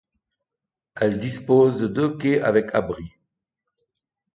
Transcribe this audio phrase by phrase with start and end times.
[0.95, 3.11] Elle dispose de deux quais avec abris.